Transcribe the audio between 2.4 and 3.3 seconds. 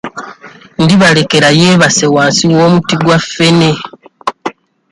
w'omuti gwa